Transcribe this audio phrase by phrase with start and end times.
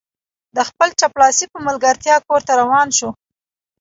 [0.55, 3.09] د خپل چپړاسي په ملګرتیا کور ته روان شو.